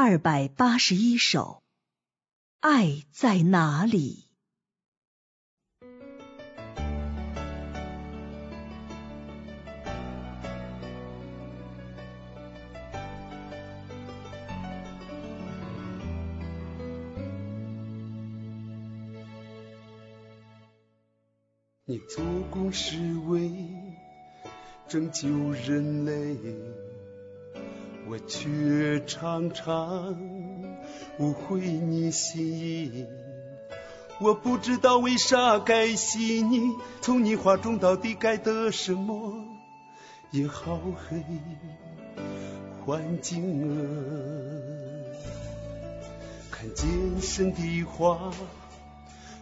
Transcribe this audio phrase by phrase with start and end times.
[0.00, 1.60] 二百八十一首，
[2.60, 4.28] 爱在哪里？
[21.84, 23.52] 你做工是为
[24.86, 26.36] 拯救人类，
[28.10, 30.16] 我却常常
[31.18, 33.06] 误会你心意。
[34.18, 39.44] 我不知道为啥该信你，从你话中到底该得什么？
[40.30, 41.22] 也好黑，
[42.84, 43.84] 环境恶，
[46.50, 46.88] 看见
[47.20, 48.32] 神的话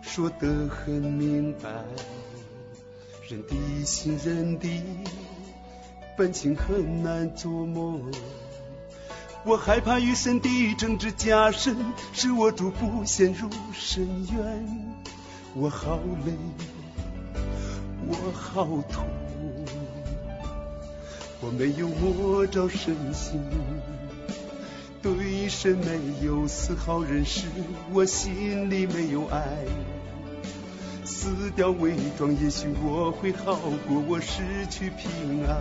[0.02, 1.70] 说得很明白。
[3.28, 4.68] 人的心，人的
[6.16, 8.00] 本性很难琢磨。
[9.46, 11.76] 我害怕与神的争执加深，
[12.12, 14.96] 使我逐步陷入深渊。
[15.54, 16.32] 我好累，
[18.08, 19.06] 我好痛，
[21.40, 23.40] 我没有摸着神心，
[25.00, 27.46] 对神没有丝毫认识，
[27.92, 29.46] 我心里没有爱。
[31.04, 33.54] 撕掉伪装，也许我会好
[33.86, 34.02] 过。
[34.08, 35.56] 我失去平安，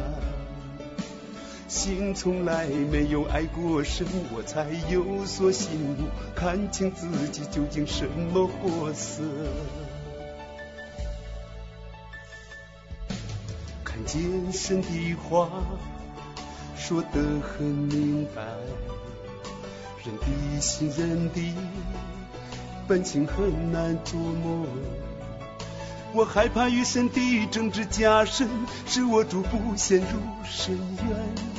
[1.67, 6.03] 心从来没有爱过神，我才有所醒悟，
[6.35, 9.23] 看清自己究竟什么货色。
[13.83, 14.21] 看见
[14.53, 15.49] 神的话
[16.77, 18.43] 说得很明白，
[20.05, 21.53] 人的心，人的
[22.87, 24.67] 本性很难琢磨。
[26.13, 28.47] 我害怕与神的争执加深，
[28.85, 30.05] 使我逐步陷入
[30.45, 31.54] 深渊。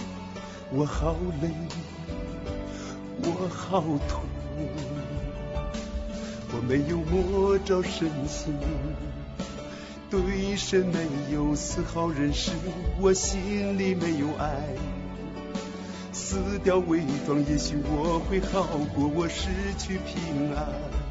[0.72, 1.48] 我好累，
[3.22, 4.22] 我好痛，
[6.52, 8.52] 我没有摸着神心，
[10.10, 12.50] 对神没有丝毫认识，
[13.00, 14.74] 我心里没有爱。
[16.12, 19.06] 撕掉伪装，也许我会好过。
[19.06, 21.05] 我失去平安。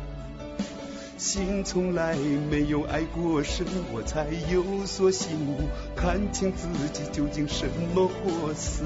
[1.18, 2.18] 心从来
[2.52, 7.66] 没有爱过神，我才有所醒悟，看清自己究竟什
[7.96, 8.84] 么货色。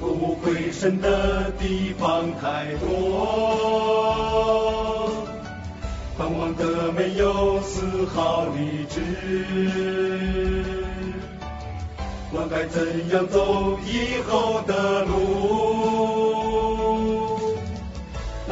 [0.00, 2.88] 我误会神的地方太多，
[6.16, 9.00] 狂妄的没有丝毫理智。
[12.32, 16.23] 我该怎样走以后的路？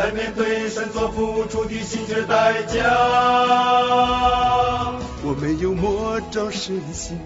[0.02, 2.82] 来面对神所付出的心血代价。
[5.22, 7.16] 我没有摸着神心，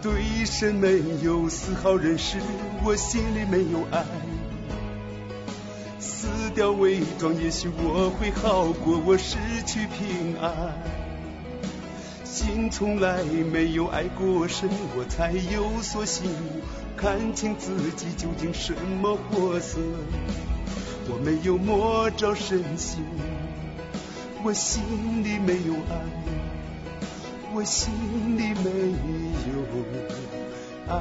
[0.00, 2.38] 对神没有丝毫认识，
[2.84, 4.04] 我心里没有爱。
[5.98, 9.02] 撕掉伪装，也许我会好过。
[9.04, 10.74] 我失去平安，
[12.22, 16.62] 心从来没有爱过神，我才有所醒悟，
[16.96, 18.72] 看清自己究竟什
[19.02, 19.80] 么货色。
[21.08, 23.00] 我没有魔咒，神仙，
[24.42, 24.82] 我心
[25.22, 26.00] 里没有爱，
[27.54, 27.92] 我心
[28.36, 28.70] 里没
[29.52, 29.62] 有
[30.88, 30.92] 爱。